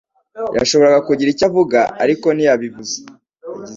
[0.57, 2.97] yashoboraga kugira icyo avuga, ariko ntiyabivuze.